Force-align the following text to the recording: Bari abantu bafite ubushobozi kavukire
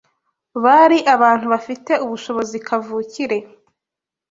Bari 0.63 0.97
abantu 1.15 1.45
bafite 1.53 1.91
ubushobozi 2.05 2.57
kavukire 2.67 3.37